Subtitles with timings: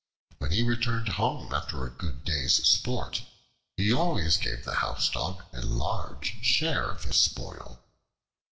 [0.39, 3.21] When he returned home after a good day's sport,
[3.77, 7.83] he always gave the Housedog a large share of his spoil.